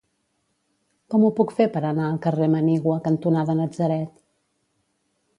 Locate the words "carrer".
2.23-2.47